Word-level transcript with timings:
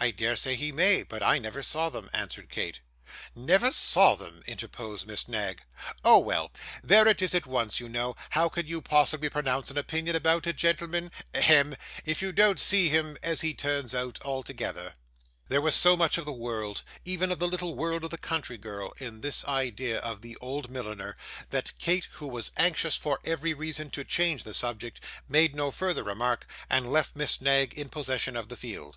'I 0.00 0.12
dare 0.12 0.34
say 0.34 0.54
he 0.54 0.72
may, 0.72 1.02
but 1.02 1.22
I 1.22 1.38
never 1.38 1.62
saw 1.62 1.90
them,' 1.90 2.08
answered 2.14 2.48
Kate. 2.48 2.80
'Never 3.34 3.70
saw 3.70 4.14
them!' 4.14 4.42
interposed 4.46 5.06
Miss 5.06 5.28
Knag. 5.28 5.62
'Oh, 6.02 6.16
well! 6.18 6.50
There 6.82 7.06
it 7.06 7.20
is 7.20 7.34
at 7.34 7.46
once 7.46 7.78
you 7.78 7.86
know; 7.86 8.16
how 8.30 8.48
can 8.48 8.66
you 8.66 8.80
possibly 8.80 9.28
pronounce 9.28 9.70
an 9.70 9.76
opinion 9.76 10.16
about 10.16 10.46
a 10.46 10.54
gentleman 10.54 11.12
hem 11.34 11.76
if 12.06 12.22
you 12.22 12.32
don't 12.32 12.58
see 12.58 12.88
him 12.88 13.18
as 13.22 13.42
he 13.42 13.52
turns 13.52 13.94
out 13.94 14.18
altogether?' 14.22 14.94
There 15.48 15.60
was 15.60 15.74
so 15.74 15.98
much 15.98 16.16
of 16.16 16.24
the 16.24 16.32
world 16.32 16.82
even 17.04 17.30
of 17.30 17.38
the 17.38 17.46
little 17.46 17.74
world 17.74 18.04
of 18.04 18.10
the 18.10 18.16
country 18.16 18.56
girl 18.56 18.94
in 18.98 19.20
this 19.20 19.44
idea 19.44 19.98
of 19.98 20.22
the 20.22 20.34
old 20.38 20.70
milliner, 20.70 21.14
that 21.50 21.72
Kate, 21.78 22.08
who 22.12 22.26
was 22.28 22.52
anxious, 22.56 22.96
for 22.96 23.20
every 23.22 23.52
reason, 23.52 23.90
to 23.90 24.02
change 24.02 24.44
the 24.44 24.54
subject, 24.54 25.02
made 25.28 25.54
no 25.54 25.70
further 25.70 26.04
remark, 26.04 26.46
and 26.70 26.90
left 26.90 27.14
Miss 27.16 27.38
Knag 27.38 27.74
in 27.78 27.90
possession 27.90 28.34
of 28.34 28.48
the 28.48 28.56
field. 28.56 28.96